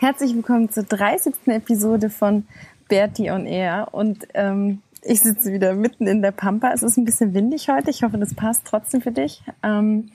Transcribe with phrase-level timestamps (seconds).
[0.00, 1.34] Herzlich willkommen zur 30.
[1.48, 2.46] Episode von
[2.88, 6.72] Bertie on Air und ähm, ich sitze wieder mitten in der Pampa.
[6.72, 7.90] Es ist ein bisschen windig heute.
[7.90, 9.42] Ich hoffe, das passt trotzdem für dich.
[9.62, 10.10] Ähm,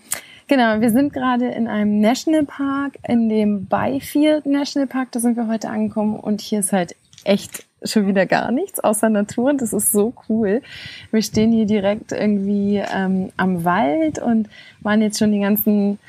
[0.48, 5.12] genau, wir sind gerade in einem Nationalpark, in dem Byfield National Park.
[5.12, 9.10] Da sind wir heute angekommen und hier ist halt echt schon wieder gar nichts außer
[9.10, 10.64] Natur und das ist so cool.
[11.12, 16.00] Wir stehen hier direkt irgendwie ähm, am Wald und waren jetzt schon die ganzen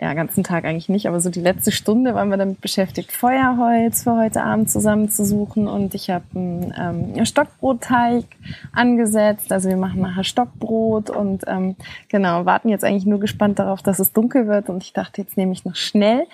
[0.00, 4.04] ja, ganzen Tag eigentlich nicht, aber so die letzte Stunde waren wir damit beschäftigt, Feuerholz
[4.04, 8.24] für heute Abend zusammenzusuchen und ich habe einen ähm, Stockbrotteig
[8.72, 9.50] angesetzt.
[9.50, 11.74] Also wir machen nachher Stockbrot und ähm,
[12.08, 15.36] genau, warten jetzt eigentlich nur gespannt darauf, dass es dunkel wird und ich dachte, jetzt
[15.36, 16.26] nehme ich noch schnell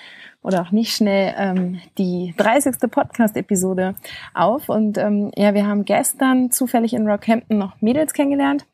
[0.42, 2.90] oder auch nicht schnell ähm, die 30.
[2.90, 3.94] Podcast-Episode
[4.34, 8.66] auf und ähm, ja, wir haben gestern zufällig in Rockhampton noch Mädels kennengelernt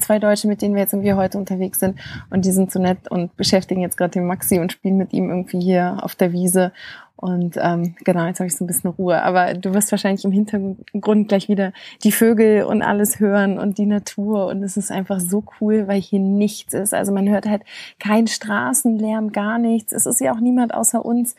[0.00, 1.98] zwei Deutsche, mit denen wir jetzt irgendwie heute unterwegs sind.
[2.30, 5.30] Und die sind so nett und beschäftigen jetzt gerade den Maxi und spielen mit ihm
[5.30, 6.72] irgendwie hier auf der Wiese.
[7.16, 9.22] Und ähm, genau, jetzt habe ich so ein bisschen Ruhe.
[9.22, 11.72] Aber du wirst wahrscheinlich im Hintergrund gleich wieder
[12.04, 14.46] die Vögel und alles hören und die Natur.
[14.46, 16.92] Und es ist einfach so cool, weil hier nichts ist.
[16.92, 17.62] Also man hört halt
[17.98, 19.92] keinen Straßenlärm, gar nichts.
[19.92, 21.36] Es ist ja auch niemand außer uns,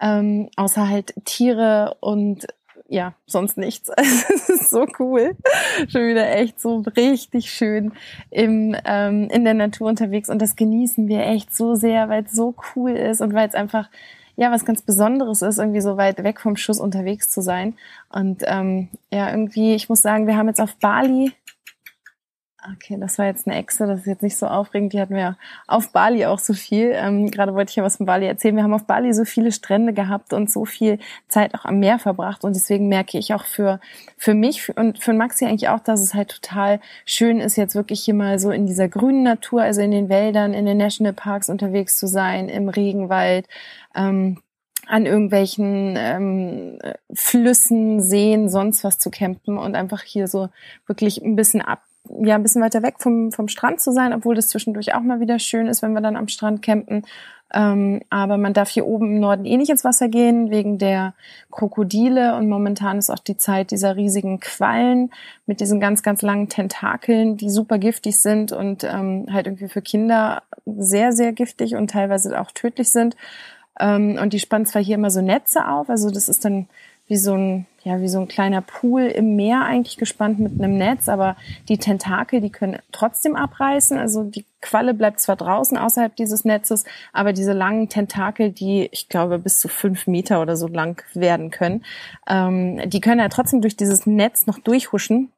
[0.00, 2.46] ähm, außer halt Tiere und
[2.90, 3.88] ja, sonst nichts.
[3.96, 5.36] es ist so cool.
[5.88, 7.92] Schon wieder echt so richtig schön
[8.30, 10.28] im, ähm, in der Natur unterwegs.
[10.28, 13.54] Und das genießen wir echt so sehr, weil es so cool ist und weil es
[13.54, 13.88] einfach
[14.34, 17.74] ja was ganz Besonderes ist, irgendwie so weit weg vom Schuss unterwegs zu sein.
[18.08, 21.32] Und ähm, ja, irgendwie, ich muss sagen, wir haben jetzt auf Bali
[22.68, 24.92] Okay, das war jetzt eine Echse, das ist jetzt nicht so aufregend.
[24.92, 26.92] Die hatten wir auf Bali auch so viel.
[26.94, 28.54] Ähm, gerade wollte ich ja was von Bali erzählen.
[28.54, 31.98] Wir haben auf Bali so viele Strände gehabt und so viel Zeit auch am Meer
[31.98, 32.44] verbracht.
[32.44, 33.80] Und deswegen merke ich auch für,
[34.18, 38.02] für mich und für Maxi eigentlich auch, dass es halt total schön ist, jetzt wirklich
[38.02, 41.96] hier mal so in dieser grünen Natur, also in den Wäldern, in den Nationalparks unterwegs
[41.96, 43.48] zu sein, im Regenwald.
[43.94, 44.36] Ähm,
[44.86, 46.78] an irgendwelchen ähm,
[47.14, 50.48] Flüssen, Seen, sonst was zu campen und einfach hier so
[50.86, 54.34] wirklich ein bisschen ab ja ein bisschen weiter weg vom, vom Strand zu sein, obwohl
[54.34, 57.04] das zwischendurch auch mal wieder schön ist, wenn wir dann am Strand campen.
[57.52, 61.14] Ähm, aber man darf hier oben im Norden eh nicht ins Wasser gehen wegen der
[61.50, 65.10] Krokodile und momentan ist auch die Zeit dieser riesigen Quallen
[65.46, 69.82] mit diesen ganz, ganz langen Tentakeln, die super giftig sind und ähm, halt irgendwie für
[69.82, 73.16] Kinder sehr, sehr giftig und teilweise auch tödlich sind.
[73.80, 76.68] Ähm, und die spannen zwar hier immer so Netze auf, also das ist dann
[77.10, 80.78] wie so ein, ja, wie so ein kleiner Pool im Meer eigentlich gespannt mit einem
[80.78, 81.36] Netz, aber
[81.68, 83.98] die Tentakel, die können trotzdem abreißen.
[83.98, 89.08] Also die Qualle bleibt zwar draußen außerhalb dieses Netzes, aber diese langen Tentakel, die ich
[89.08, 91.84] glaube bis zu fünf Meter oder so lang werden können,
[92.28, 95.32] ähm, die können ja trotzdem durch dieses Netz noch durchhuschen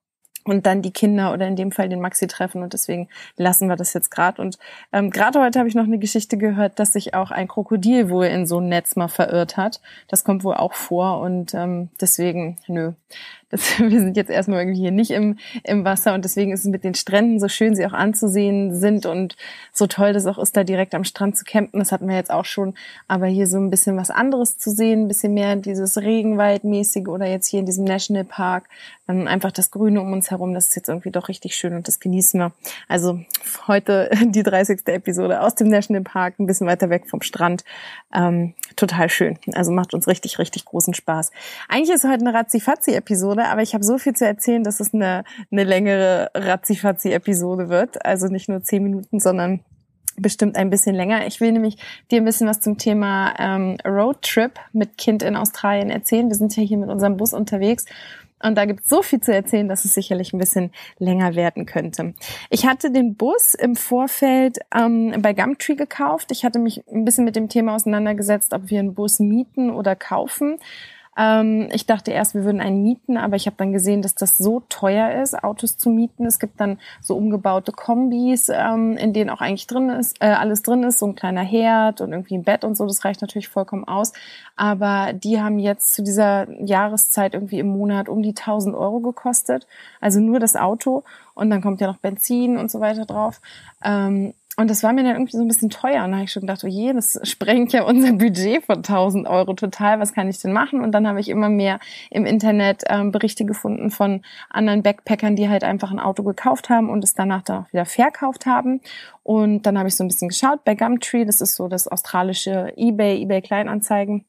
[0.45, 3.77] und dann die Kinder oder in dem Fall den Maxi treffen und deswegen lassen wir
[3.77, 4.41] das jetzt gerade.
[4.41, 4.59] Und
[4.93, 8.27] ähm, gerade heute habe ich noch eine Geschichte gehört, dass sich auch ein Krokodil wohl
[8.27, 9.81] in so ein Netz mal verirrt hat.
[10.09, 12.93] Das kommt wohl auch vor und ähm, deswegen, nö,
[13.53, 16.67] das, wir sind jetzt erstmal irgendwie hier nicht im, im Wasser und deswegen ist es
[16.67, 19.37] mit den Stränden so schön, sie auch anzusehen sind und
[19.73, 21.79] so toll das auch ist, da direkt am Strand zu campen.
[21.79, 22.75] Das hatten wir jetzt auch schon.
[23.07, 27.27] Aber hier so ein bisschen was anderes zu sehen, ein bisschen mehr dieses Regenwaldmäßige oder
[27.27, 28.65] jetzt hier in diesem Nationalpark,
[29.09, 31.89] ähm, einfach das Grüne um uns herum, das ist jetzt irgendwie doch richtig schön und
[31.89, 32.53] das genießen wir.
[32.89, 33.21] Also
[33.69, 34.81] heute die 30.
[34.87, 37.65] Episode aus dem Nationalpark, ein bisschen weiter weg vom Strand.
[38.15, 39.39] Ähm, total schön.
[39.53, 41.31] Also macht uns richtig, richtig großen Spaß.
[41.69, 44.95] Eigentlich ist heute eine Razzi-Fazzi-Episode, Episode, aber ich habe so viel zu erzählen, dass es
[44.95, 48.05] eine, eine längere Razzifazi-Episode wird.
[48.05, 49.61] Also nicht nur zehn Minuten, sondern
[50.17, 51.27] bestimmt ein bisschen länger.
[51.27, 51.79] Ich will nämlich
[52.11, 56.29] dir ein bisschen was zum Thema ähm, Roadtrip mit Kind in Australien erzählen.
[56.29, 57.87] Wir sind ja hier mit unserem Bus unterwegs
[58.43, 61.65] und da gibt es so viel zu erzählen, dass es sicherlich ein bisschen länger werden
[61.65, 62.13] könnte.
[62.51, 66.31] Ich hatte den Bus im Vorfeld ähm, bei Gumtree gekauft.
[66.31, 69.97] Ich hatte mich ein bisschen mit dem Thema auseinandergesetzt, ob wir einen Bus mieten oder
[69.97, 70.59] kaufen.
[71.17, 74.39] Ähm, ich dachte erst, wir würden einen mieten, aber ich habe dann gesehen, dass das
[74.39, 76.25] so teuer ist, Autos zu mieten.
[76.25, 80.63] Es gibt dann so umgebaute Kombis, ähm, in denen auch eigentlich drin ist, äh, alles
[80.63, 82.87] drin ist, so ein kleiner Herd und irgendwie ein Bett und so.
[82.87, 84.13] Das reicht natürlich vollkommen aus.
[84.57, 89.67] Aber die haben jetzt zu dieser Jahreszeit irgendwie im Monat um die 1000 Euro gekostet.
[90.01, 91.05] Also nur das Auto.
[91.35, 93.41] Und dann kommt ja noch Benzin und so weiter drauf.
[93.85, 96.05] Ähm, und das war mir dann irgendwie so ein bisschen teuer.
[96.05, 99.27] Und da habe ich schon gedacht, oh je, das sprengt ja unser Budget von 1000
[99.27, 99.99] Euro total.
[99.99, 100.83] Was kann ich denn machen?
[100.83, 105.49] Und dann habe ich immer mehr im Internet ähm, Berichte gefunden von anderen Backpackern, die
[105.49, 108.83] halt einfach ein Auto gekauft haben und es danach dann auch wieder verkauft haben.
[109.23, 111.25] Und dann habe ich so ein bisschen geschaut bei Gumtree.
[111.25, 114.27] Das ist so das australische eBay, eBay Kleinanzeigen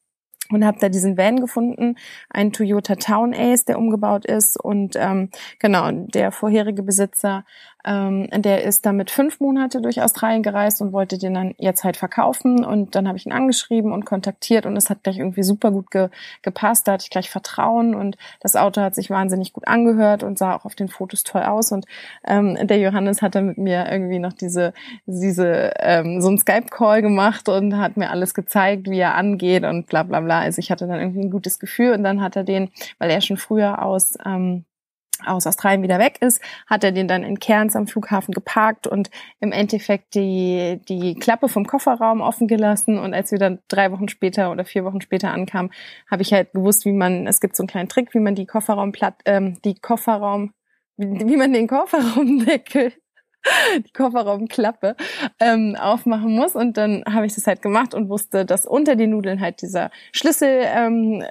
[0.53, 1.95] und habe da diesen Van gefunden,
[2.29, 5.29] ein Toyota Town Ace, der umgebaut ist und ähm,
[5.59, 7.45] genau der vorherige Besitzer
[7.85, 11.97] ähm, der ist damit fünf Monate durch Australien gereist und wollte den dann jetzt halt
[11.97, 12.63] verkaufen.
[12.63, 15.91] Und dann habe ich ihn angeschrieben und kontaktiert und es hat gleich irgendwie super gut
[15.91, 16.09] ge
[16.41, 16.87] gepasst.
[16.87, 20.55] Da hatte ich gleich Vertrauen und das Auto hat sich wahnsinnig gut angehört und sah
[20.55, 21.71] auch auf den Fotos toll aus.
[21.71, 21.85] Und
[22.25, 24.73] ähm, der Johannes hat dann mit mir irgendwie noch diese,
[25.05, 29.87] diese ähm, so ein Skype-Call gemacht und hat mir alles gezeigt, wie er angeht und
[29.87, 30.39] bla bla bla.
[30.39, 32.69] Also ich hatte dann irgendwie ein gutes Gefühl und dann hat er den,
[32.99, 34.65] weil er schon früher aus ähm,
[35.25, 39.09] aus Australien wieder weg ist, hat er den dann in Cairns am Flughafen geparkt und
[39.39, 42.99] im Endeffekt die, die Klappe vom Kofferraum offen gelassen.
[42.99, 45.71] Und als wir dann drei Wochen später oder vier Wochen später ankamen,
[46.09, 48.45] habe ich halt gewusst, wie man, es gibt so einen kleinen Trick, wie man die
[48.45, 50.53] Kofferraumplatt, ähm, die Kofferraum,
[50.97, 52.93] wie, wie man den Kofferraumdeckel
[53.85, 54.95] die Kofferraumklappe
[55.39, 56.55] ähm, aufmachen muss.
[56.55, 59.91] Und dann habe ich das halt gemacht und wusste, dass unter den Nudeln halt dieser
[60.11, 61.23] Schlüssel ähm,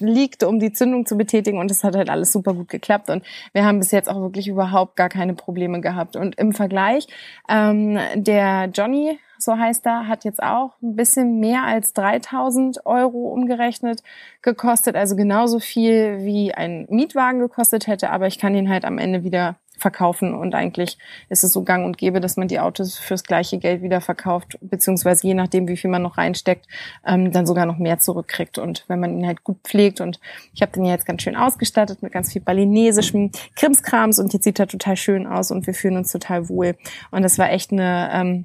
[0.00, 1.58] liegt, um die Zündung zu betätigen.
[1.58, 3.10] Und das hat halt alles super gut geklappt.
[3.10, 6.16] Und wir haben bis jetzt auch wirklich überhaupt gar keine Probleme gehabt.
[6.16, 7.06] Und im Vergleich,
[7.48, 13.28] ähm, der Johnny, so heißt er, hat jetzt auch ein bisschen mehr als 3000 Euro
[13.28, 14.02] umgerechnet
[14.42, 14.96] gekostet.
[14.96, 18.10] Also genauso viel wie ein Mietwagen gekostet hätte.
[18.10, 20.98] Aber ich kann ihn halt am Ende wieder verkaufen und eigentlich
[21.28, 24.58] ist es so gang und gäbe, dass man die Autos fürs gleiche Geld wieder verkauft,
[24.60, 26.66] beziehungsweise je nachdem, wie viel man noch reinsteckt,
[27.06, 28.58] ähm, dann sogar noch mehr zurückkriegt.
[28.58, 30.20] Und wenn man ihn halt gut pflegt und
[30.52, 34.44] ich habe den ja jetzt ganz schön ausgestattet mit ganz viel balinesischem Krimskrams und jetzt
[34.44, 36.76] sieht er total schön aus und wir fühlen uns total wohl.
[37.10, 38.44] Und das war echt eine ähm,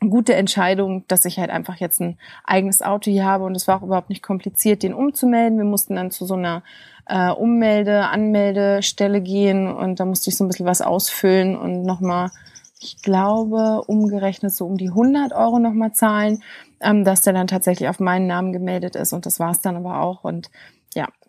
[0.00, 3.44] gute Entscheidung, dass ich halt einfach jetzt ein eigenes Auto hier habe.
[3.44, 5.58] Und es war auch überhaupt nicht kompliziert, den umzumelden.
[5.58, 6.62] Wir mussten dann zu so einer
[7.06, 12.30] äh, Ummelde, Anmeldestelle gehen und da musste ich so ein bisschen was ausfüllen und nochmal,
[12.80, 16.42] ich glaube, umgerechnet so um die 100 Euro nochmal zahlen,
[16.80, 19.76] ähm, dass der dann tatsächlich auf meinen Namen gemeldet ist und das war es dann
[19.76, 20.24] aber auch.
[20.24, 20.50] Und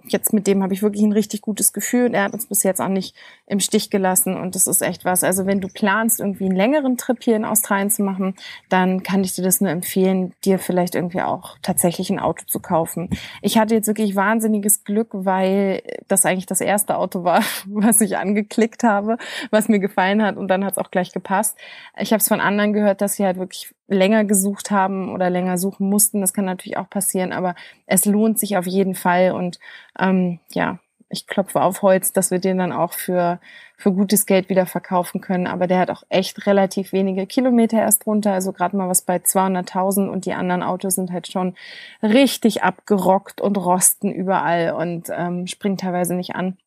[0.05, 2.63] jetzt mit dem habe ich wirklich ein richtig gutes Gefühl und er hat uns bis
[2.63, 3.15] jetzt auch nicht
[3.47, 5.23] im Stich gelassen und das ist echt was.
[5.23, 8.35] Also wenn du planst, irgendwie einen längeren Trip hier in Australien zu machen,
[8.69, 12.59] dann kann ich dir das nur empfehlen, dir vielleicht irgendwie auch tatsächlich ein Auto zu
[12.59, 13.09] kaufen.
[13.41, 18.17] Ich hatte jetzt wirklich wahnsinniges Glück, weil das eigentlich das erste Auto war, was ich
[18.17, 19.17] angeklickt habe,
[19.51, 21.57] was mir gefallen hat und dann hat es auch gleich gepasst.
[21.97, 25.57] Ich habe es von anderen gehört, dass sie halt wirklich länger gesucht haben oder länger
[25.57, 26.21] suchen mussten.
[26.21, 27.55] Das kann natürlich auch passieren, aber
[27.85, 29.59] es lohnt sich auf jeden Fall und
[29.99, 30.79] ähm, ja,
[31.13, 33.39] ich klopfe auf Holz, dass wir den dann auch für,
[33.77, 35.47] für gutes Geld wieder verkaufen können.
[35.47, 39.17] Aber der hat auch echt relativ wenige Kilometer erst runter, also gerade mal was bei
[39.17, 41.55] 200.000 und die anderen Autos sind halt schon
[42.01, 46.57] richtig abgerockt und rosten überall und ähm, springen teilweise nicht an.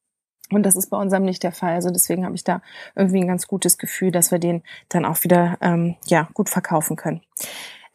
[0.50, 1.74] Und das ist bei unserem nicht der Fall.
[1.74, 2.62] Also deswegen habe ich da
[2.94, 6.96] irgendwie ein ganz gutes Gefühl, dass wir den dann auch wieder ähm, ja gut verkaufen
[6.96, 7.20] können.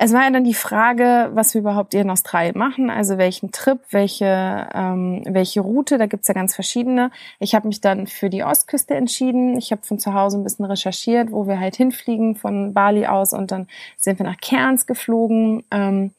[0.04, 3.52] Es war ja dann die Frage, was wir überhaupt hier in Australien machen, also welchen
[3.52, 7.12] Trip, welche, ähm, welche Route, da gibt's ja ganz verschiedene.
[7.38, 9.56] Ich habe mich dann für die Ostküste entschieden.
[9.60, 13.32] Ich habe von zu Hause ein bisschen recherchiert, wo wir halt hinfliegen von Bali aus
[13.32, 15.64] und dann sind wir nach Cairns geflogen.
[15.70, 16.14] Ähm,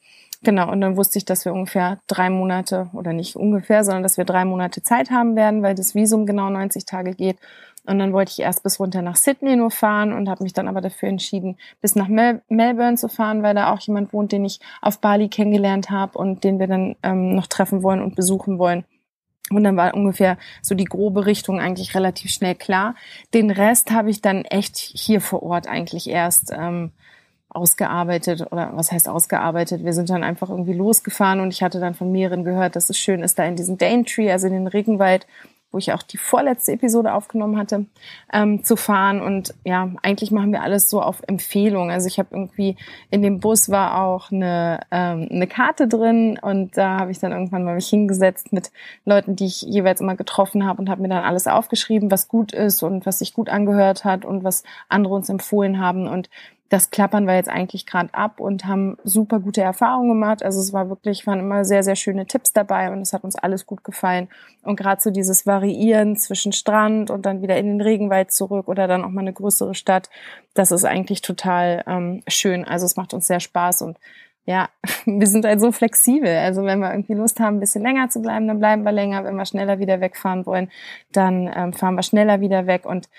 [0.45, 4.19] Genau, und dann wusste ich, dass wir ungefähr drei Monate, oder nicht ungefähr, sondern dass
[4.19, 7.39] wir drei Monate Zeit haben werden, weil das Visum genau 90 Tage geht.
[7.85, 10.69] Und dann wollte ich erst bis runter nach Sydney nur fahren und habe mich dann
[10.69, 14.45] aber dafür entschieden, bis nach Mel Melbourne zu fahren, weil da auch jemand wohnt, den
[14.45, 18.59] ich auf Bali kennengelernt habe und den wir dann ähm, noch treffen wollen und besuchen
[18.59, 18.85] wollen.
[19.51, 22.95] Und dann war ungefähr so die grobe Richtung eigentlich relativ schnell klar.
[23.35, 26.93] Den Rest habe ich dann echt hier vor Ort eigentlich erst ähm,
[27.55, 29.85] ausgearbeitet oder was heißt ausgearbeitet?
[29.85, 32.99] Wir sind dann einfach irgendwie losgefahren und ich hatte dann von mehreren gehört, dass es
[32.99, 35.27] schön ist, da in diesen Daintree, also in den Regenwald,
[35.73, 37.87] wo ich auch die vorletzte Episode aufgenommen hatte,
[38.33, 39.23] ähm, zu fahren.
[39.23, 41.91] Und ja, eigentlich machen wir alles so auf Empfehlung.
[41.91, 42.77] Also ich habe irgendwie
[43.11, 47.33] in dem Bus war auch eine, ähm, eine Karte drin und da habe ich dann
[47.33, 48.71] irgendwann mal mich hingesetzt mit
[49.07, 52.53] Leuten, die ich jeweils immer getroffen habe und habe mir dann alles aufgeschrieben, was gut
[52.53, 56.07] ist und was sich gut angehört hat und was andere uns empfohlen haben.
[56.07, 56.29] Und
[56.73, 60.43] das klappern wir jetzt eigentlich gerade ab und haben super gute Erfahrungen gemacht.
[60.43, 63.37] Also es war wirklich, waren immer sehr, sehr schöne Tipps dabei und es hat uns
[63.37, 64.29] alles gut gefallen.
[64.63, 68.89] Und gerade so dieses Variieren zwischen Strand und dann wieder in den Regenwald zurück oder
[68.89, 70.09] dann auch mal eine größere Stadt,
[70.55, 72.65] das ist eigentlich total ähm, schön.
[72.65, 73.99] Also es macht uns sehr Spaß und
[74.47, 74.71] ja,
[75.05, 76.35] wir sind halt so flexibel.
[76.39, 79.25] Also wenn wir irgendwie Lust haben, ein bisschen länger zu bleiben, dann bleiben wir länger.
[79.25, 80.71] Wenn wir schneller wieder wegfahren wollen,
[81.13, 82.87] dann ähm, fahren wir schneller wieder weg.
[82.87, 83.11] Und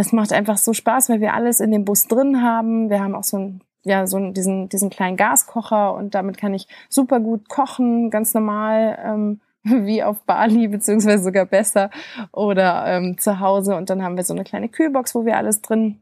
[0.00, 2.88] das macht einfach so Spaß, weil wir alles in dem Bus drin haben.
[2.88, 6.66] Wir haben auch so ein ja, so diesen, diesen kleinen Gaskocher und damit kann ich
[6.88, 11.90] super gut kochen, ganz normal, ähm, wie auf Bali, beziehungsweise sogar besser
[12.32, 13.76] oder ähm, zu Hause.
[13.76, 16.00] Und dann haben wir so eine kleine Kühlbox, wo wir alles drin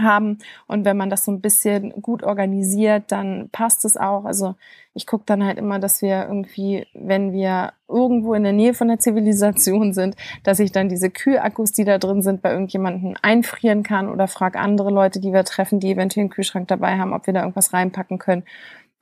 [0.00, 0.38] haben.
[0.66, 4.24] Und wenn man das so ein bisschen gut organisiert, dann passt es auch.
[4.24, 4.54] Also
[4.94, 8.88] ich gucke dann halt immer, dass wir irgendwie, wenn wir irgendwo in der Nähe von
[8.88, 13.82] der Zivilisation sind, dass ich dann diese Kühlakkus, die da drin sind, bei irgendjemanden einfrieren
[13.82, 17.26] kann oder frage andere Leute, die wir treffen, die eventuell einen Kühlschrank dabei haben, ob
[17.26, 18.44] wir da irgendwas reinpacken können.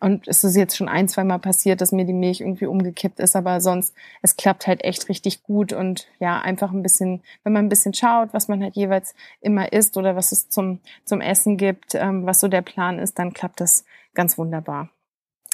[0.04, 3.20] Und es ist jetzt schon ein, zwei Mal passiert, dass mir die Milch irgendwie umgekippt
[3.20, 7.54] ist, aber sonst, es klappt halt echt richtig gut und ja, einfach ein bisschen, wenn
[7.54, 11.22] man ein bisschen schaut, was man halt jeweils immer isst oder was es zum, zum
[11.22, 14.90] Essen gibt, ähm, was so der Plan ist, dann klappt das ganz wunderbar.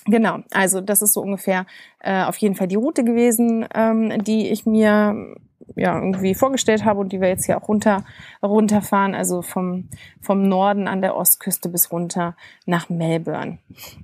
[0.07, 1.67] Genau, also das ist so ungefähr
[2.01, 5.37] äh, auf jeden Fall die Route gewesen, ähm, die ich mir
[5.77, 8.05] ja irgendwie vorgestellt habe und die wir jetzt hier auch runter
[8.43, 9.89] runterfahren, also vom
[10.21, 12.35] vom Norden an der Ostküste bis runter
[12.67, 13.59] nach Melbourne.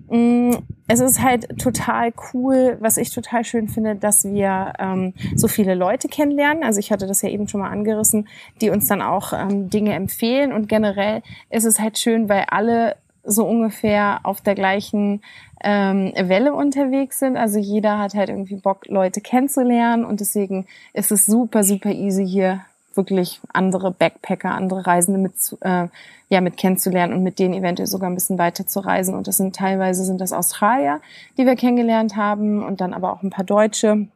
[0.09, 0.53] Mm,
[0.88, 5.75] es ist halt total cool, was ich total schön finde, dass wir ähm, so viele
[5.75, 6.62] Leute kennenlernen.
[6.62, 8.29] Also ich hatte das ja eben schon mal angerissen,
[8.61, 12.97] die uns dann auch ähm, Dinge empfehlen und generell ist es halt schön, weil alle
[13.26, 15.23] so ungefähr auf der gleichen
[15.62, 17.37] ähm, Welle unterwegs sind.
[17.37, 22.26] Also jeder hat halt irgendwie Bock, Leute kennenzulernen und deswegen ist es super, super easy
[22.26, 22.61] hier
[22.95, 25.88] wirklich andere Backpacker, andere Reisende mit, äh,
[26.28, 29.14] ja, mit kennenzulernen und mit denen eventuell sogar ein bisschen weiter zu reisen.
[29.14, 31.00] Und das sind teilweise sind das Australier,
[31.37, 34.09] die wir kennengelernt haben und dann aber auch ein paar Deutsche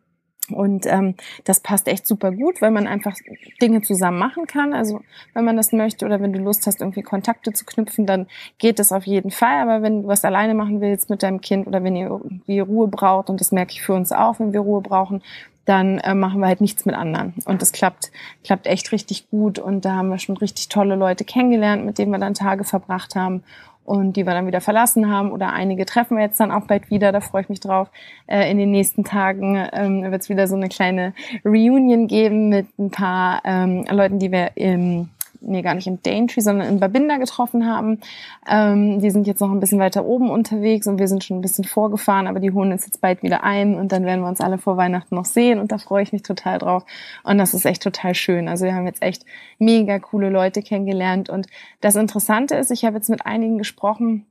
[0.52, 1.14] und ähm,
[1.44, 3.16] das passt echt super gut, weil man einfach
[3.60, 4.72] Dinge zusammen machen kann.
[4.72, 5.00] Also
[5.34, 8.26] wenn man das möchte oder wenn du Lust hast, irgendwie Kontakte zu knüpfen, dann
[8.58, 9.60] geht das auf jeden Fall.
[9.62, 12.88] Aber wenn du was alleine machen willst mit deinem Kind oder wenn ihr irgendwie Ruhe
[12.88, 15.22] braucht, und das merke ich für uns auch, wenn wir Ruhe brauchen,
[15.66, 17.34] dann äh, machen wir halt nichts mit anderen.
[17.44, 18.10] Und das klappt,
[18.44, 19.58] klappt echt richtig gut.
[19.58, 23.14] Und da haben wir schon richtig tolle Leute kennengelernt, mit denen wir dann Tage verbracht
[23.14, 23.44] haben
[23.84, 26.90] und die wir dann wieder verlassen haben oder einige treffen wir jetzt dann auch bald
[26.90, 27.88] wieder, da freue ich mich drauf.
[28.26, 31.12] Äh, in den nächsten Tagen ähm, wird es wieder so eine kleine
[31.44, 35.08] Reunion geben mit ein paar ähm, Leuten, die wir im
[35.40, 38.00] nee, gar nicht im Daintree, sondern in Babinda getroffen haben.
[38.48, 41.42] Ähm, die sind jetzt noch ein bisschen weiter oben unterwegs und wir sind schon ein
[41.42, 44.40] bisschen vorgefahren, aber die holen uns jetzt bald wieder ein und dann werden wir uns
[44.40, 46.84] alle vor Weihnachten noch sehen und da freue ich mich total drauf.
[47.24, 48.48] Und das ist echt total schön.
[48.48, 49.24] Also wir haben jetzt echt
[49.58, 51.46] mega coole Leute kennengelernt und
[51.80, 54.26] das Interessante ist, ich habe jetzt mit einigen gesprochen,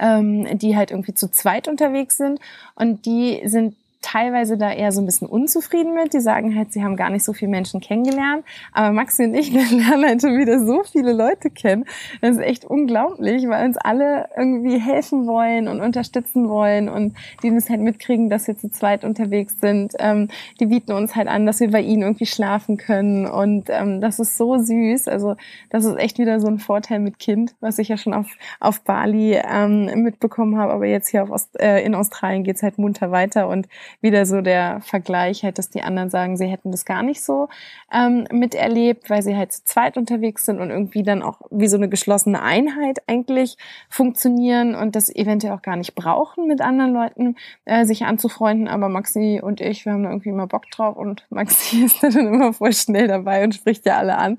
[0.00, 2.40] ähm, die halt irgendwie zu zweit unterwegs sind
[2.74, 3.76] und die sind
[4.06, 6.14] teilweise da eher so ein bisschen unzufrieden mit.
[6.14, 8.44] Die sagen halt, sie haben gar nicht so viele Menschen kennengelernt.
[8.72, 11.84] Aber Maxi und ich, lernen halt schon wieder so viele Leute kennen.
[12.20, 17.50] Das ist echt unglaublich, weil uns alle irgendwie helfen wollen und unterstützen wollen und die
[17.50, 19.94] müssen halt mitkriegen, dass wir zu zweit unterwegs sind.
[19.98, 20.28] Ähm,
[20.60, 24.20] die bieten uns halt an, dass wir bei ihnen irgendwie schlafen können und ähm, das
[24.20, 25.08] ist so süß.
[25.08, 25.34] Also
[25.70, 28.28] das ist echt wieder so ein Vorteil mit Kind, was ich ja schon auf,
[28.60, 30.72] auf Bali ähm, mitbekommen habe.
[30.72, 33.66] Aber jetzt hier auf Ost, äh, in Australien geht's halt munter weiter und
[34.00, 37.48] wieder so der Vergleich halt, dass die anderen sagen, sie hätten das gar nicht so
[37.92, 41.76] ähm, miterlebt, weil sie halt zu zweit unterwegs sind und irgendwie dann auch wie so
[41.76, 43.56] eine geschlossene Einheit eigentlich
[43.88, 48.68] funktionieren und das eventuell auch gar nicht brauchen, mit anderen Leuten äh, sich anzufreunden.
[48.68, 52.16] Aber Maxi und ich, wir haben da irgendwie immer Bock drauf und Maxi ist dann
[52.16, 54.38] immer voll schnell dabei und spricht ja alle an.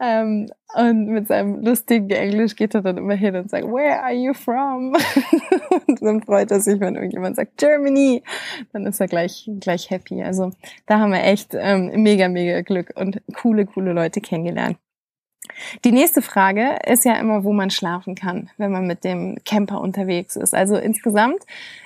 [0.00, 4.12] Ähm, und mit seinem lustigen Englisch geht er dann immer hin und sagt, Where are
[4.12, 4.94] you from?
[5.86, 8.22] und dann freut er sich, wenn irgendjemand sagt, Germany.
[8.72, 10.22] Dann ist er gleich, gleich happy.
[10.22, 10.50] Also
[10.86, 14.76] da haben wir echt ähm, mega, mega Glück und coole, coole Leute kennengelernt.
[15.84, 19.80] Die nächste Frage ist ja immer, wo man schlafen kann, wenn man mit dem Camper
[19.80, 20.54] unterwegs ist.
[20.54, 21.42] Also insgesamt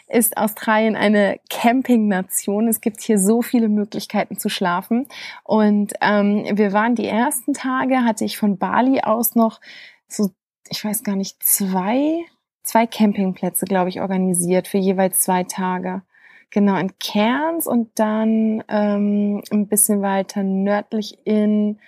[0.09, 2.69] ist Australien eine Campingnation.
[2.69, 5.07] Es gibt hier so viele Möglichkeiten zu schlafen.
[5.45, 9.61] Und ähm, wir waren die ersten Tage, hatte ich von Bali aus noch
[10.09, 10.31] so,
[10.69, 12.25] ich weiß gar nicht, zwei,
[12.63, 16.03] zwei Campingplätze, glaube ich, organisiert für jeweils zwei Tage.
[16.51, 21.79] Genau, in Cairns und dann ähm, ein bisschen weiter nördlich in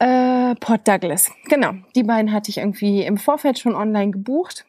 [0.00, 1.30] äh, Port Douglas.
[1.44, 4.66] Genau, die beiden hatte ich irgendwie im Vorfeld schon online gebucht.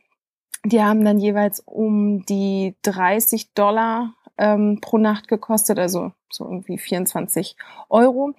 [0.64, 6.78] Die haben dann jeweils um die 30 Dollar ähm, pro Nacht gekostet, also so irgendwie
[6.78, 7.56] 24
[7.90, 8.34] Euro.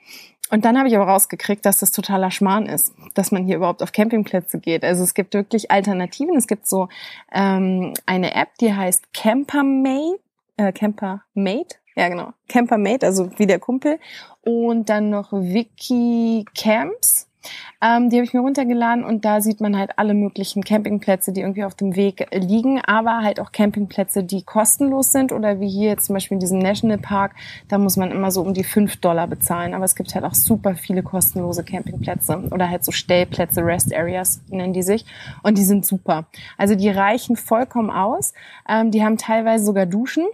[0.51, 3.83] Und dann habe ich aber rausgekriegt, dass das totaler Schmarrn ist, dass man hier überhaupt
[3.83, 4.85] auf Campingplätze geht.
[4.85, 6.37] Also es gibt wirklich Alternativen.
[6.37, 6.89] Es gibt so
[7.33, 10.21] ähm, eine App, die heißt Campermate,
[10.59, 13.99] äh, Campermate, ja genau, Campermate, also wie der Kumpel.
[14.43, 17.29] Und dann noch Wiki Camps.
[17.81, 21.41] Ähm, die habe ich mir runtergeladen und da sieht man halt alle möglichen Campingplätze, die
[21.41, 25.91] irgendwie auf dem Weg liegen, aber halt auch Campingplätze, die kostenlos sind oder wie hier
[25.91, 27.35] jetzt zum Beispiel in diesem Nationalpark,
[27.69, 29.75] da muss man immer so um die fünf Dollar bezahlen.
[29.75, 34.41] Aber es gibt halt auch super viele kostenlose Campingplätze oder halt so Stellplätze, Rest Areas
[34.49, 35.05] nennen die sich
[35.43, 36.27] und die sind super.
[36.57, 38.33] Also die reichen vollkommen aus.
[38.69, 40.27] Ähm, die haben teilweise sogar Duschen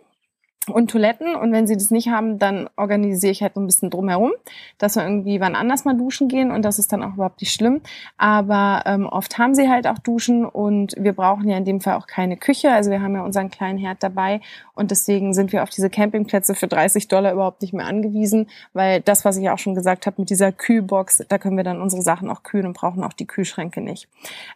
[0.71, 1.35] und Toiletten.
[1.35, 4.33] Und wenn sie das nicht haben, dann organisiere ich halt so ein bisschen drumherum,
[4.79, 7.53] dass wir irgendwie wann anders mal duschen gehen und das ist dann auch überhaupt nicht
[7.53, 7.81] schlimm.
[8.17, 11.95] Aber ähm, oft haben sie halt auch Duschen und wir brauchen ja in dem Fall
[11.95, 12.73] auch keine Küche.
[12.73, 14.41] Also wir haben ja unseren kleinen Herd dabei
[14.75, 19.01] und deswegen sind wir auf diese Campingplätze für 30 Dollar überhaupt nicht mehr angewiesen, weil
[19.01, 22.03] das, was ich auch schon gesagt habe mit dieser Kühlbox, da können wir dann unsere
[22.03, 24.09] Sachen auch kühlen und brauchen auch die Kühlschränke nicht.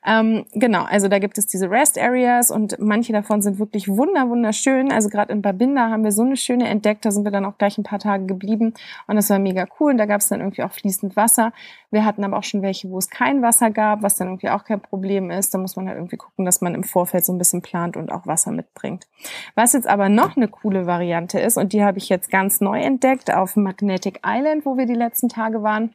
[0.06, 4.28] Ähm, genau, also da gibt es diese Rest Areas und manche davon sind wirklich wunder
[4.28, 4.92] wunderschön.
[4.92, 7.04] Also gerade in Babinda haben haben wir so eine schöne entdeckt.
[7.04, 8.74] Da sind wir dann auch gleich ein paar Tage geblieben
[9.06, 9.92] und das war mega cool.
[9.92, 11.52] Und da gab es dann irgendwie auch fließend Wasser.
[11.92, 14.64] Wir hatten aber auch schon welche, wo es kein Wasser gab, was dann irgendwie auch
[14.64, 15.54] kein Problem ist.
[15.54, 18.10] Da muss man halt irgendwie gucken, dass man im Vorfeld so ein bisschen plant und
[18.10, 19.06] auch Wasser mitbringt.
[19.54, 22.80] Was jetzt aber noch eine coole Variante ist und die habe ich jetzt ganz neu
[22.80, 25.94] entdeckt auf Magnetic Island, wo wir die letzten Tage waren.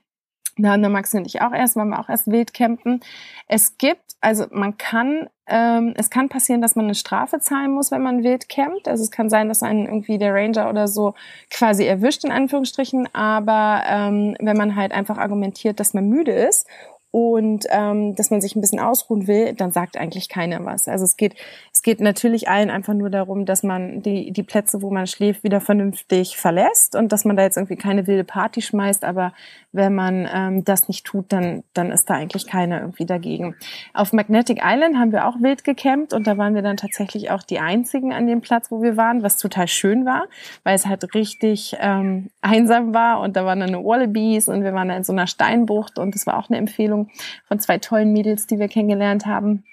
[0.58, 3.02] Da haben der Max und ich auch erst, waren wir auch erst wild campen.
[3.48, 7.92] Es gibt, also man kann, ähm, es kann passieren, dass man eine Strafe zahlen muss,
[7.92, 8.88] wenn man wild campt.
[8.88, 11.14] Also es kann sein, dass einen irgendwie der Ranger oder so
[11.50, 13.08] quasi erwischt, in Anführungsstrichen.
[13.14, 16.68] Aber ähm, wenn man halt einfach argumentiert, dass man müde ist
[17.12, 20.88] und ähm, dass man sich ein bisschen ausruhen will, dann sagt eigentlich keiner was.
[20.88, 21.36] Also es geht,
[21.72, 25.44] es geht natürlich allen einfach nur darum, dass man die, die Plätze, wo man schläft,
[25.44, 29.06] wieder vernünftig verlässt und dass man da jetzt irgendwie keine wilde Party schmeißt.
[29.06, 29.34] Aber
[29.72, 33.56] wenn man ähm, das nicht tut, dann, dann ist da eigentlich keiner irgendwie dagegen.
[33.94, 37.44] Auf Magnetic Island haben wir auch wild gecampt und da waren wir dann tatsächlich auch
[37.44, 40.26] die einzigen an dem Platz, wo wir waren, was total schön war,
[40.64, 44.90] weil es halt richtig ähm, einsam war und da waren dann Wallabies und wir waren
[44.90, 47.07] da in so einer Steinbucht und das war auch eine Empfehlung
[47.48, 49.64] Von zwei tollen Mädels, die wir kennengelernt haben.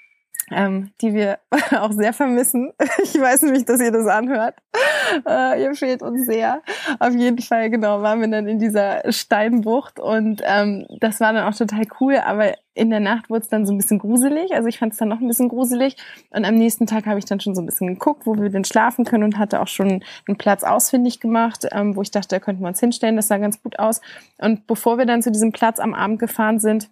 [0.51, 1.39] Ähm, die wir
[1.79, 2.71] auch sehr vermissen.
[3.03, 4.55] Ich weiß nämlich, dass ihr das anhört.
[5.27, 6.61] Äh, ihr fehlt uns sehr.
[6.99, 11.43] Auf jeden Fall, genau, waren wir dann in dieser Steinbucht und ähm, das war dann
[11.43, 14.53] auch total cool, aber in der Nacht wurde es dann so ein bisschen gruselig.
[14.53, 15.95] Also ich fand es dann noch ein bisschen gruselig.
[16.31, 18.65] Und am nächsten Tag habe ich dann schon so ein bisschen geguckt, wo wir denn
[18.65, 22.39] schlafen können und hatte auch schon einen Platz ausfindig gemacht, ähm, wo ich dachte, da
[22.39, 23.15] könnten wir uns hinstellen.
[23.15, 24.01] Das sah ganz gut aus.
[24.39, 26.89] Und bevor wir dann zu diesem Platz am Abend gefahren sind,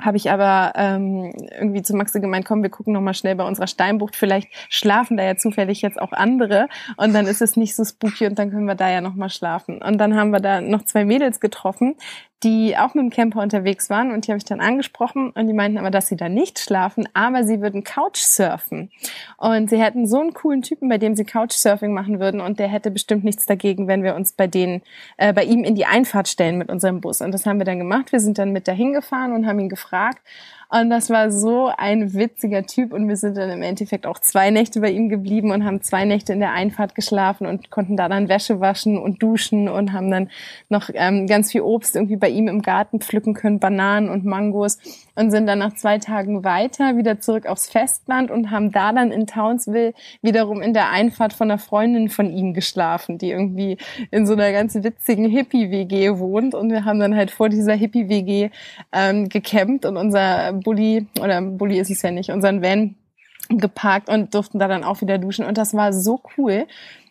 [0.00, 3.44] habe ich aber ähm, irgendwie zu Maxi gemeint, komm, wir gucken noch mal schnell bei
[3.44, 4.16] unserer Steinbucht.
[4.16, 8.26] Vielleicht schlafen da ja zufällig jetzt auch andere und dann ist es nicht so spooky
[8.26, 9.80] und dann können wir da ja noch mal schlafen.
[9.82, 11.96] Und dann haben wir da noch zwei Mädels getroffen,
[12.42, 15.54] die auch mit dem Camper unterwegs waren und die habe ich dann angesprochen und die
[15.54, 18.90] meinten aber, dass sie da nicht schlafen, aber sie würden Couchsurfen.
[19.38, 22.68] Und sie hätten so einen coolen Typen, bei dem sie Couchsurfing machen würden und der
[22.68, 24.82] hätte bestimmt nichts dagegen, wenn wir uns bei denen,
[25.16, 27.22] äh, bei ihm in die Einfahrt stellen mit unserem Bus.
[27.22, 28.12] Und das haben wir dann gemacht.
[28.12, 30.20] Wir sind dann mit dahin gefahren und haben ihn gefragt,
[30.68, 32.92] und das war so ein witziger Typ.
[32.92, 36.04] Und wir sind dann im Endeffekt auch zwei Nächte bei ihm geblieben und haben zwei
[36.04, 40.10] Nächte in der Einfahrt geschlafen und konnten da dann Wäsche waschen und duschen und haben
[40.10, 40.28] dann
[40.68, 44.78] noch ähm, ganz viel Obst irgendwie bei ihm im Garten pflücken können, Bananen und Mangos
[45.16, 49.10] und sind dann nach zwei Tagen weiter wieder zurück aufs Festland und haben da dann
[49.10, 53.78] in Townsville wiederum in der Einfahrt von einer Freundin von ihm geschlafen, die irgendwie
[54.10, 56.54] in so einer ganz witzigen Hippie-WG wohnt.
[56.54, 58.50] Und wir haben dann halt vor dieser Hippie-WG
[58.92, 62.94] ähm, gecampt und unser Bulli, oder Bulli ist es ja nicht, unseren Van
[63.48, 65.46] geparkt und durften da dann auch wieder duschen.
[65.46, 66.66] Und das war so cool.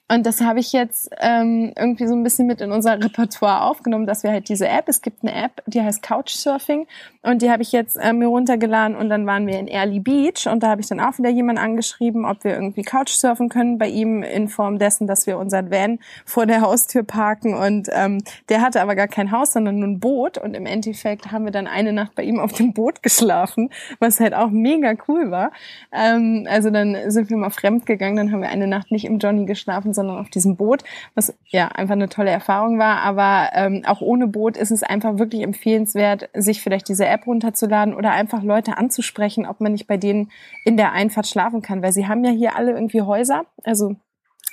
[0.07, 4.05] Und das habe ich jetzt ähm, irgendwie so ein bisschen mit in unser Repertoire aufgenommen,
[4.05, 6.85] dass wir halt diese App, es gibt eine App, die heißt Couchsurfing.
[7.23, 10.47] Und die habe ich jetzt äh, mir runtergeladen und dann waren wir in Early Beach
[10.47, 13.87] und da habe ich dann auch wieder jemanden angeschrieben, ob wir irgendwie Couchsurfen können bei
[13.87, 17.55] ihm in Form dessen, dass wir unseren Van vor der Haustür parken.
[17.55, 20.37] Und ähm, der hatte aber gar kein Haus, sondern nur ein Boot.
[20.37, 24.19] Und im Endeffekt haben wir dann eine Nacht bei ihm auf dem Boot geschlafen, was
[24.19, 25.51] halt auch mega cool war.
[25.91, 29.17] Ähm, also dann sind wir mal fremd gegangen, dann haben wir eine Nacht nicht im
[29.17, 30.83] Johnny geschlafen, sondern auf diesem Boot,
[31.15, 32.97] was ja einfach eine tolle Erfahrung war.
[32.97, 37.95] Aber ähm, auch ohne Boot ist es einfach wirklich empfehlenswert, sich vielleicht diese App runterzuladen
[37.95, 40.31] oder einfach Leute anzusprechen, ob man nicht bei denen
[40.65, 43.95] in der Einfahrt schlafen kann, weil sie haben ja hier alle irgendwie Häuser, also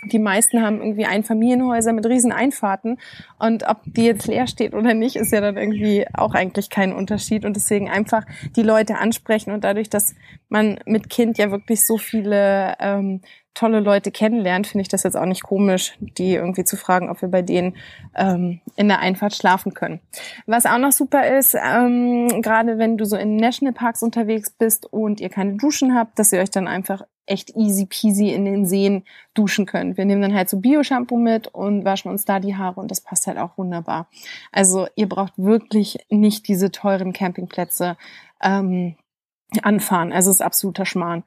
[0.04, 2.98] die meisten haben irgendwie Einfamilienhäuser mit riesen Einfahrten.
[3.38, 6.92] Und ob die jetzt leer steht oder nicht, ist ja dann irgendwie auch eigentlich kein
[6.92, 7.44] Unterschied.
[7.44, 8.24] Und deswegen einfach
[8.56, 10.14] die Leute ansprechen und dadurch, dass
[10.48, 13.20] man mit Kind ja wirklich so viele ähm,
[13.54, 17.20] tolle Leute kennenlernt, finde ich das jetzt auch nicht komisch, die irgendwie zu fragen, ob
[17.20, 17.76] wir bei denen
[18.14, 20.00] ähm, in der Einfahrt schlafen können.
[20.46, 25.20] Was auch noch super ist, ähm, gerade wenn du so in Nationalparks unterwegs bist und
[25.20, 29.04] ihr keine Duschen habt, dass ihr euch dann einfach echt easy peasy in den Seen
[29.34, 29.96] duschen könnt.
[29.96, 33.00] Wir nehmen dann halt so Bio-Shampoo mit und waschen uns da die Haare und das
[33.00, 34.08] passt halt auch wunderbar.
[34.50, 37.96] Also ihr braucht wirklich nicht diese teuren Campingplätze
[38.42, 38.96] ähm,
[39.62, 40.12] anfahren.
[40.12, 41.22] Also es ist absoluter Schmarrn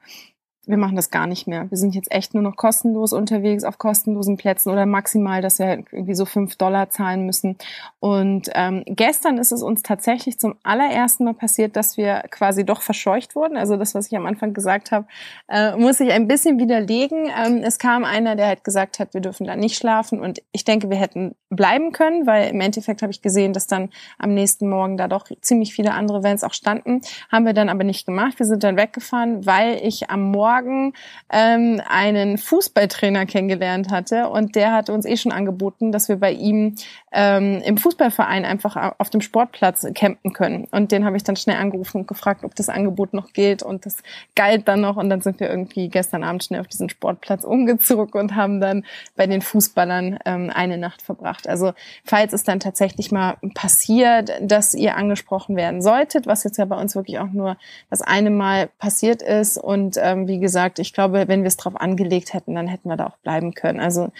[0.66, 1.70] wir machen das gar nicht mehr.
[1.70, 5.84] Wir sind jetzt echt nur noch kostenlos unterwegs auf kostenlosen Plätzen oder maximal, dass wir
[5.92, 7.56] irgendwie so fünf Dollar zahlen müssen.
[8.00, 12.82] Und ähm, gestern ist es uns tatsächlich zum allerersten Mal passiert, dass wir quasi doch
[12.82, 13.56] verscheucht wurden.
[13.56, 15.06] Also das, was ich am Anfang gesagt habe,
[15.48, 17.26] äh, muss ich ein bisschen widerlegen.
[17.26, 20.20] Ähm, es kam einer, der halt gesagt hat, wir dürfen da nicht schlafen.
[20.20, 23.90] Und ich denke, wir hätten bleiben können, weil im Endeffekt habe ich gesehen, dass dann
[24.18, 27.02] am nächsten Morgen da doch ziemlich viele andere Vans auch standen.
[27.30, 28.40] Haben wir dann aber nicht gemacht.
[28.40, 30.94] Wir sind dann weggefahren, weil ich am Morgen Morgen
[31.30, 36.32] ähm, einen Fußballtrainer kennengelernt hatte und der hatte uns eh schon angeboten, dass wir bei
[36.32, 36.76] ihm
[37.12, 40.66] ähm, im Fußballverein einfach auf dem Sportplatz campen können.
[40.70, 43.84] Und den habe ich dann schnell angerufen und gefragt, ob das Angebot noch gilt und
[43.84, 43.98] das
[44.34, 48.18] galt dann noch und dann sind wir irgendwie gestern Abend schnell auf diesen Sportplatz umgezogen
[48.18, 51.48] und haben dann bei den Fußballern ähm, eine Nacht verbracht.
[51.48, 51.72] Also
[52.04, 56.80] falls es dann tatsächlich mal passiert, dass ihr angesprochen werden solltet, was jetzt ja bei
[56.80, 57.56] uns wirklich auch nur
[57.90, 60.45] das eine Mal passiert ist und ähm, wie gesagt,
[60.78, 63.80] ich glaube, wenn wir es drauf angelegt hätten, dann hätten wir da auch bleiben können.
[63.80, 64.10] Also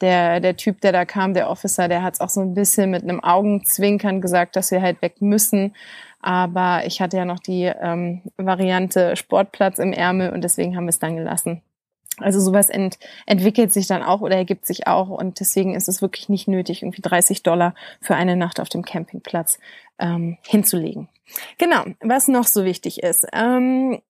[0.00, 2.90] der, der Typ, der da kam, der Officer, der hat es auch so ein bisschen
[2.90, 5.74] mit einem Augenzwinkern gesagt, dass wir halt weg müssen.
[6.20, 10.90] Aber ich hatte ja noch die ähm, Variante Sportplatz im Ärmel und deswegen haben wir
[10.90, 11.62] es dann gelassen.
[12.18, 16.00] Also sowas ent, entwickelt sich dann auch oder ergibt sich auch und deswegen ist es
[16.00, 19.58] wirklich nicht nötig, irgendwie 30 Dollar für eine Nacht auf dem Campingplatz
[19.98, 21.08] ähm, hinzulegen.
[21.58, 23.26] Genau, was noch so wichtig ist.
[23.32, 24.00] Ähm,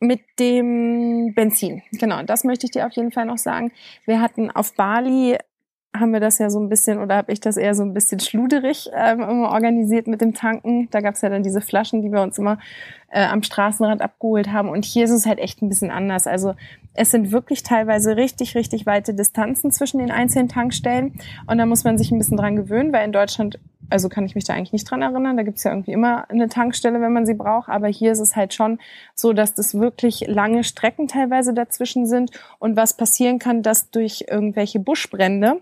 [0.00, 1.82] mit dem Benzin.
[1.92, 3.70] Genau, das möchte ich dir auf jeden Fall noch sagen.
[4.06, 5.36] Wir hatten auf Bali
[5.94, 8.20] haben wir das ja so ein bisschen oder habe ich das eher so ein bisschen
[8.20, 10.88] schluderig ähm, immer organisiert mit dem Tanken.
[10.90, 12.58] Da gab es ja dann diese Flaschen, die wir uns immer
[13.08, 14.68] äh, am Straßenrand abgeholt haben.
[14.68, 16.28] Und hier ist es halt echt ein bisschen anders.
[16.28, 16.54] Also
[16.94, 21.14] es sind wirklich teilweise richtig, richtig weite Distanzen zwischen den einzelnen Tankstellen.
[21.46, 23.58] Und da muss man sich ein bisschen dran gewöhnen, weil in Deutschland
[23.90, 25.36] also kann ich mich da eigentlich nicht dran erinnern.
[25.36, 27.68] Da gibt's ja irgendwie immer eine Tankstelle, wenn man sie braucht.
[27.68, 28.78] Aber hier ist es halt schon
[29.14, 32.30] so, dass das wirklich lange Strecken teilweise dazwischen sind.
[32.58, 35.60] Und was passieren kann, dass durch irgendwelche Buschbrände,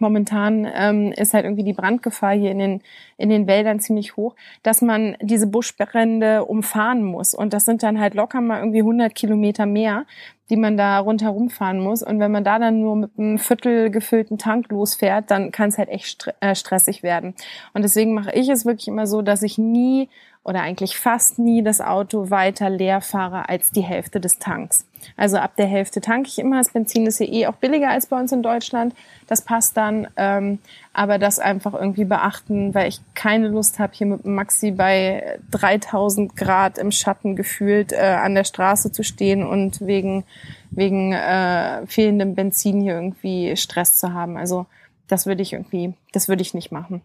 [0.00, 2.82] momentan ähm, ist halt irgendwie die Brandgefahr hier in den,
[3.16, 7.34] in den Wäldern ziemlich hoch, dass man diese Buschbrände umfahren muss.
[7.34, 10.04] Und das sind dann halt locker mal irgendwie 100 Kilometer mehr,
[10.50, 12.02] die man da rundherum fahren muss.
[12.02, 15.78] Und wenn man da dann nur mit einem Viertel gefüllten Tank losfährt, dann kann es
[15.78, 17.34] halt echt äh, stressig werden.
[17.74, 20.08] Und deswegen mache ich es wirklich immer so, dass ich nie
[20.48, 24.86] oder eigentlich fast nie das Auto weiter leer fahre als die Hälfte des Tanks.
[25.14, 26.56] Also ab der Hälfte tanke ich immer.
[26.56, 28.94] Das Benzin ist hier eh auch billiger als bei uns in Deutschland.
[29.26, 30.08] Das passt dann.
[30.16, 30.58] Ähm,
[30.94, 36.34] aber das einfach irgendwie beachten, weil ich keine Lust habe, hier mit Maxi bei 3000
[36.34, 40.24] Grad im Schatten gefühlt äh, an der Straße zu stehen und wegen,
[40.70, 44.38] wegen äh, fehlendem Benzin hier irgendwie Stress zu haben.
[44.38, 44.64] Also
[45.08, 47.02] das würde ich irgendwie, das würde ich nicht machen.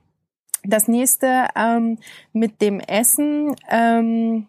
[0.63, 1.97] Das nächste ähm,
[2.31, 3.55] mit dem Essen.
[3.69, 4.47] Ähm,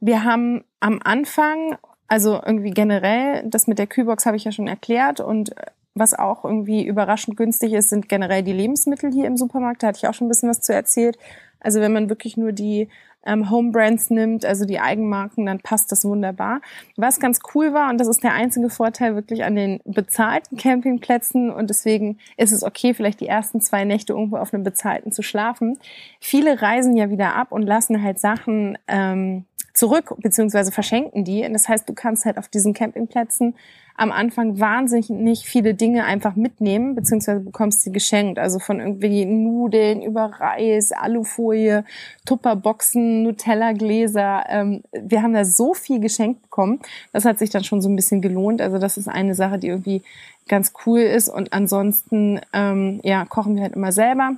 [0.00, 4.68] wir haben am Anfang, also irgendwie generell, das mit der Kühlbox habe ich ja schon
[4.68, 5.54] erklärt und
[5.94, 9.82] was auch irgendwie überraschend günstig ist, sind generell die Lebensmittel hier im Supermarkt.
[9.82, 11.16] Da hatte ich auch schon ein bisschen was zu erzählt.
[11.60, 12.88] Also wenn man wirklich nur die
[13.26, 16.60] ähm, Home Brands nimmt, also die Eigenmarken, dann passt das wunderbar.
[16.96, 21.50] Was ganz cool war, und das ist der einzige Vorteil wirklich an den bezahlten Campingplätzen,
[21.50, 25.22] und deswegen ist es okay, vielleicht die ersten zwei Nächte irgendwo auf einem bezahlten zu
[25.22, 25.78] schlafen.
[26.20, 31.44] Viele reisen ja wieder ab und lassen halt Sachen ähm, zurück, beziehungsweise verschenken die.
[31.44, 33.54] Und das heißt, du kannst halt auf diesen Campingplätzen
[33.96, 38.38] am Anfang wahnsinnig viele Dinge einfach mitnehmen, beziehungsweise bekommst sie geschenkt.
[38.38, 41.84] Also von irgendwie Nudeln über Reis, Alufolie,
[42.26, 44.44] Tupperboxen, Nutella-Gläser.
[44.48, 46.80] Ähm, wir haben da so viel geschenkt bekommen.
[47.12, 48.60] Das hat sich dann schon so ein bisschen gelohnt.
[48.60, 50.02] Also das ist eine Sache, die irgendwie
[50.48, 51.28] ganz cool ist.
[51.28, 54.32] Und ansonsten, ähm, ja, kochen wir halt immer selber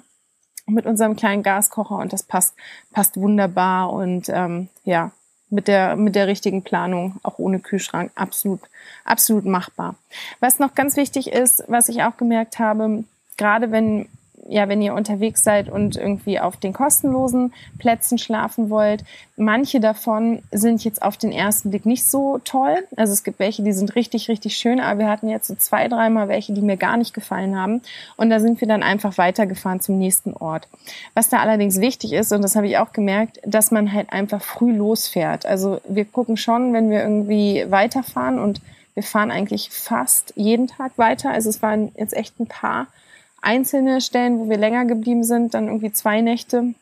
[0.66, 2.56] mit unserem kleinen Gaskocher und das passt,
[2.92, 5.12] passt wunderbar und ähm, ja,
[5.50, 8.60] mit der, mit der richtigen Planung, auch ohne Kühlschrank, absolut,
[9.04, 9.94] absolut machbar.
[10.40, 13.04] Was noch ganz wichtig ist, was ich auch gemerkt habe,
[13.36, 14.08] gerade wenn
[14.48, 19.04] ja, wenn ihr unterwegs seid und irgendwie auf den kostenlosen Plätzen schlafen wollt.
[19.36, 22.76] Manche davon sind jetzt auf den ersten Blick nicht so toll.
[22.96, 25.88] Also es gibt welche, die sind richtig, richtig schön, aber wir hatten jetzt so zwei,
[25.88, 27.82] dreimal welche, die mir gar nicht gefallen haben.
[28.16, 30.68] Und da sind wir dann einfach weitergefahren zum nächsten Ort.
[31.14, 34.42] Was da allerdings wichtig ist, und das habe ich auch gemerkt, dass man halt einfach
[34.42, 35.46] früh losfährt.
[35.46, 38.60] Also wir gucken schon, wenn wir irgendwie weiterfahren und
[38.94, 41.30] wir fahren eigentlich fast jeden Tag weiter.
[41.30, 42.86] Also es waren jetzt echt ein paar
[43.46, 46.74] einzelne Stellen, wo wir länger geblieben sind, dann irgendwie zwei Nächte.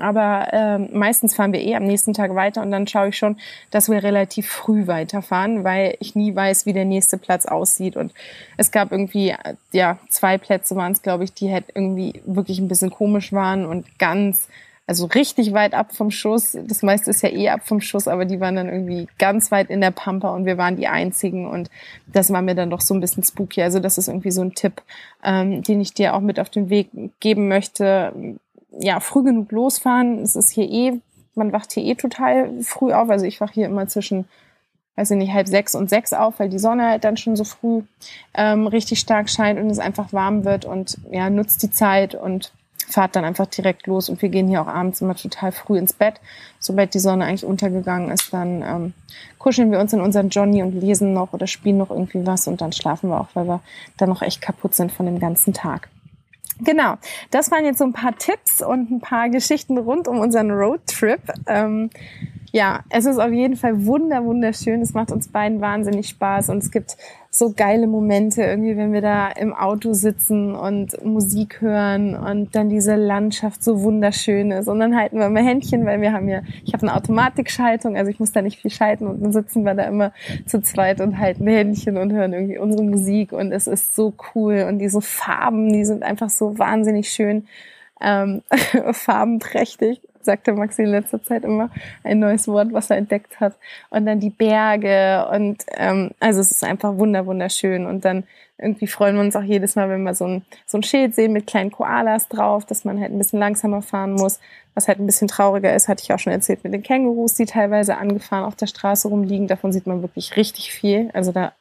[0.00, 3.36] Aber ähm, meistens fahren wir eh am nächsten Tag weiter und dann schaue ich schon,
[3.70, 7.96] dass wir relativ früh weiterfahren, weil ich nie weiß, wie der nächste Platz aussieht.
[7.96, 8.12] Und
[8.56, 9.34] es gab irgendwie,
[9.72, 13.66] ja, zwei Plätze waren es, glaube ich, die halt irgendwie wirklich ein bisschen komisch waren
[13.66, 14.48] und ganz
[14.86, 16.56] also richtig weit ab vom Schuss.
[16.66, 19.70] Das meiste ist ja eh ab vom Schuss, aber die waren dann irgendwie ganz weit
[19.70, 21.70] in der Pampa und wir waren die einzigen und
[22.06, 23.62] das war mir dann doch so ein bisschen spooky.
[23.62, 24.82] Also das ist irgendwie so ein Tipp,
[25.22, 28.12] ähm, den ich dir auch mit auf den Weg geben möchte.
[28.78, 30.18] Ja, früh genug losfahren.
[30.18, 31.00] Es ist hier eh,
[31.34, 33.08] man wacht hier eh total früh auf.
[33.08, 34.26] Also ich wach hier immer zwischen
[34.96, 37.42] weiß ich nicht, halb sechs und sechs auf, weil die Sonne halt dann schon so
[37.42, 37.82] früh
[38.34, 42.52] ähm, richtig stark scheint und es einfach warm wird und ja, nutzt die Zeit und
[42.88, 45.92] fahrt dann einfach direkt los und wir gehen hier auch abends immer total früh ins
[45.92, 46.20] Bett.
[46.58, 48.92] Sobald die Sonne eigentlich untergegangen ist, dann ähm,
[49.38, 52.60] kuscheln wir uns in unseren Johnny und lesen noch oder spielen noch irgendwie was und
[52.60, 53.60] dann schlafen wir auch, weil wir
[53.96, 55.88] dann noch echt kaputt sind von dem ganzen Tag.
[56.60, 56.94] Genau,
[57.30, 61.20] das waren jetzt so ein paar Tipps und ein paar Geschichten rund um unseren Roadtrip.
[61.46, 61.90] Ähm,
[62.52, 64.80] ja, es ist auf jeden Fall wunder, wunderschön.
[64.80, 66.96] Es macht uns beiden wahnsinnig Spaß und es gibt
[67.34, 72.68] so geile Momente irgendwie, wenn wir da im Auto sitzen und Musik hören und dann
[72.68, 74.68] diese Landschaft so wunderschön ist.
[74.68, 78.10] Und dann halten wir immer Händchen, weil wir haben ja, ich habe eine Automatikschaltung, also
[78.10, 80.12] ich muss da nicht viel schalten und dann sitzen wir da immer
[80.46, 84.66] zu zweit und halten Händchen und hören irgendwie unsere Musik und es ist so cool
[84.68, 87.46] und diese Farben, die sind einfach so wahnsinnig schön.
[88.00, 88.42] Ähm,
[88.92, 91.70] farbenprächtig sagte Maxi in letzter Zeit immer
[92.02, 93.54] ein neues Wort, was er entdeckt hat.
[93.90, 97.86] Und dann die Berge und ähm, also es ist einfach wunder wunderschön.
[97.86, 98.24] Und dann
[98.58, 101.32] irgendwie freuen wir uns auch jedes Mal, wenn wir so ein, so ein Schild sehen
[101.32, 104.38] mit kleinen Koalas drauf, dass man halt ein bisschen langsamer fahren muss.
[104.74, 107.46] Was halt ein bisschen trauriger ist, hatte ich auch schon erzählt mit den Kängurus, die
[107.46, 109.48] teilweise angefahren auf der Straße rumliegen.
[109.48, 111.10] Davon sieht man wirklich richtig viel.
[111.12, 111.52] Also da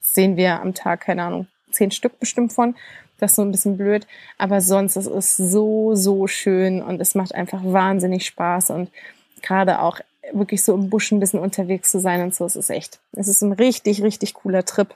[0.00, 2.74] sehen wir am Tag, keine Ahnung, zehn Stück bestimmt von.
[3.20, 4.06] Das ist so ein bisschen blöd.
[4.38, 8.90] Aber sonst, es ist so, so schön und es macht einfach wahnsinnig Spaß und
[9.42, 10.00] gerade auch
[10.32, 13.28] wirklich so im Busch ein bisschen unterwegs zu sein und so, es ist echt, es
[13.28, 14.94] ist ein richtig, richtig cooler Trip.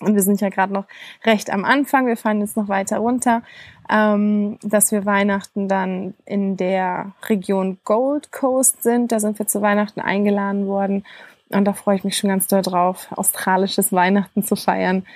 [0.00, 0.84] Und wir sind ja gerade noch
[1.24, 2.06] recht am Anfang.
[2.06, 3.42] Wir fahren jetzt noch weiter runter,
[3.88, 9.10] ähm, dass wir Weihnachten dann in der Region Gold Coast sind.
[9.10, 11.04] Da sind wir zu Weihnachten eingeladen worden.
[11.48, 15.06] Und da freue ich mich schon ganz doll drauf, australisches Weihnachten zu feiern.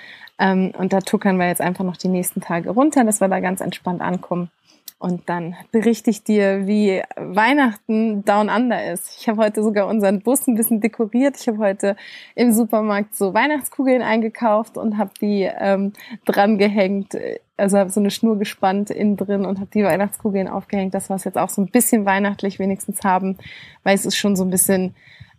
[0.41, 3.39] Ähm, und da tuckern wir jetzt einfach noch die nächsten Tage runter, dass wir da
[3.39, 4.49] ganz entspannt ankommen.
[4.97, 9.19] Und dann berichte ich dir, wie Weihnachten Down Under ist.
[9.19, 11.37] Ich habe heute sogar unseren Bus ein bisschen dekoriert.
[11.39, 11.95] Ich habe heute
[12.35, 15.93] im Supermarkt so Weihnachtskugeln eingekauft und habe die ähm,
[16.25, 17.17] dran gehängt.
[17.57, 21.15] Also habe so eine Schnur gespannt innen drin und habe die Weihnachtskugeln aufgehängt, dass wir
[21.15, 23.37] es jetzt auch so ein bisschen weihnachtlich wenigstens haben,
[23.83, 24.93] weil es ist schon so ein bisschen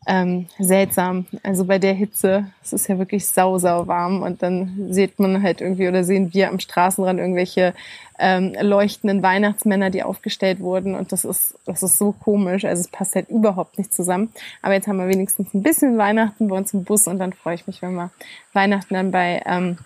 [0.06, 1.26] ähm, seltsam.
[1.42, 5.42] Also bei der Hitze, es ist ja wirklich sau, sau warm und dann sieht man
[5.42, 7.74] halt irgendwie oder sehen wir am Straßenrand irgendwelche
[8.18, 12.64] ähm, leuchtenden Weihnachtsmänner, die aufgestellt wurden und das ist, das ist so komisch.
[12.64, 14.32] Also es passt halt überhaupt nicht zusammen.
[14.60, 17.54] Aber jetzt haben wir wenigstens ein bisschen Weihnachten bei uns im Bus und dann freue
[17.54, 18.10] ich mich, wenn wir
[18.52, 19.78] Weihnachten dann bei ähm,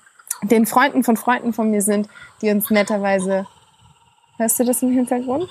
[0.42, 2.09] den Freunden von Freunden von mir sind,
[2.42, 3.46] die uns netterweise,
[4.38, 5.48] hörst du das im Hintergrund?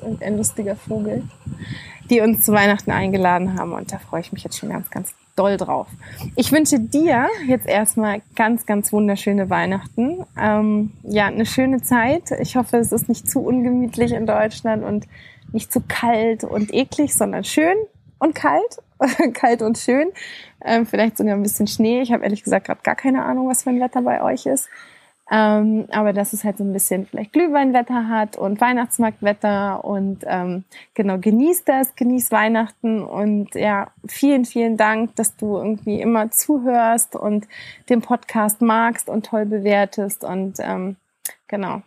[0.00, 1.22] Das ist ein lustiger Vogel
[2.10, 3.72] die uns zu Weihnachten eingeladen haben.
[3.72, 5.86] Und da freue ich mich jetzt schon ganz, ganz doll drauf.
[6.36, 10.24] Ich wünsche dir jetzt erstmal ganz, ganz wunderschöne Weihnachten.
[10.40, 12.30] Ähm, ja, eine schöne Zeit.
[12.40, 15.06] Ich hoffe, es ist nicht zu ungemütlich in Deutschland und
[15.52, 17.76] nicht zu kalt und eklig, sondern schön
[18.18, 18.78] und kalt.
[19.34, 20.08] kalt und schön.
[20.64, 22.02] Ähm, vielleicht sogar ein bisschen Schnee.
[22.02, 24.68] Ich habe ehrlich gesagt gerade gar keine Ahnung, was für ein Wetter bei euch ist.
[25.30, 30.64] Ähm, aber dass es halt so ein bisschen vielleicht Glühweinwetter hat und Weihnachtsmarktwetter und ähm,
[30.94, 37.14] genau, genießt das, genießt Weihnachten und ja, vielen, vielen Dank, dass du irgendwie immer zuhörst
[37.14, 37.46] und
[37.90, 40.96] den Podcast magst und toll bewertest und ähm,
[41.46, 41.82] genau.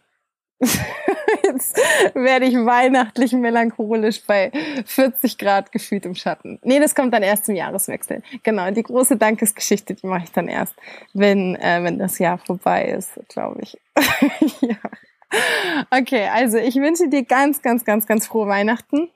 [1.44, 1.78] Jetzt
[2.14, 4.52] werde ich weihnachtlich melancholisch bei
[4.86, 6.60] 40 Grad gefühlt im Schatten.
[6.64, 8.22] Nee, das kommt dann erst zum Jahreswechsel.
[8.44, 10.76] Genau, die große Dankesgeschichte, die mache ich dann erst,
[11.14, 13.78] wenn, äh, wenn das Jahr vorbei ist, glaube ich.
[14.62, 14.78] ja.
[15.90, 19.10] Okay, also ich wünsche dir ganz, ganz, ganz, ganz frohe Weihnachten.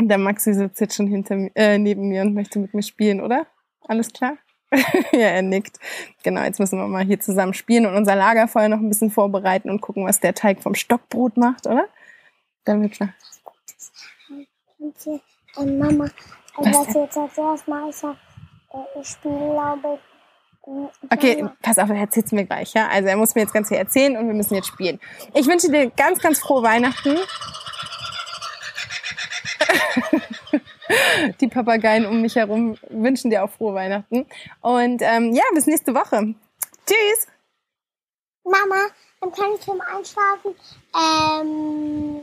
[0.00, 3.46] Der Maxi sitzt jetzt schon hinter äh, neben mir und möchte mit mir spielen, oder?
[3.86, 4.36] Alles klar?
[5.12, 5.78] ja, er nickt.
[6.22, 9.70] Genau, jetzt müssen wir mal hier zusammen spielen und unser Lagerfeuer noch ein bisschen vorbereiten
[9.70, 11.86] und gucken, was der Teig vom Stockbrot macht, oder?
[12.64, 13.12] Damit wir.
[15.56, 16.08] Und Mama,
[16.56, 18.16] was, was jetzt als erstes sag,
[18.72, 20.00] äh, ich spiele, glaube ich.
[21.10, 22.86] Okay, pass auf, er erzählt es mir gleich, ja?
[22.88, 25.00] Also er muss mir jetzt ganz viel erzählen und wir müssen jetzt spielen.
[25.34, 27.16] Ich wünsche dir ganz, ganz frohe Weihnachten.
[31.40, 34.26] Die Papageien um mich herum wünschen dir auch frohe Weihnachten.
[34.60, 36.34] Und ähm, ja, bis nächste Woche.
[36.86, 37.26] Tschüss.
[38.44, 38.86] Mama,
[39.20, 40.54] dann kann ich zum Einschlafen
[40.94, 42.22] ähm,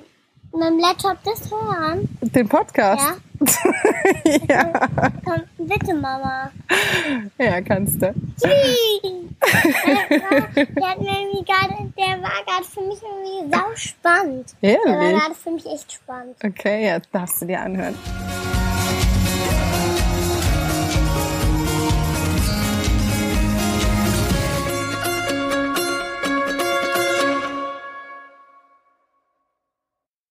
[0.52, 2.10] mit dem Laptop das hören.
[2.22, 3.02] Den Podcast.
[3.02, 3.16] Ja?
[4.50, 4.72] ja.
[5.24, 6.52] Komm, bitte, Mama.
[7.38, 8.14] ja, kannst du.
[8.42, 9.30] Tschüss.
[9.40, 14.56] der, hat mir irgendwie gerade, der war gerade für mich irgendwie sau spannend.
[14.62, 15.22] Der war Ehrlich?
[15.22, 16.36] gerade für mich echt spannend.
[16.44, 17.96] Okay, jetzt darfst du dir anhören.